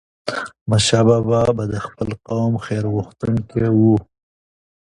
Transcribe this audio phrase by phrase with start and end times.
[0.35, 3.79] احمدشاه بابا به د خپل قوم خیرغوښتونکی و.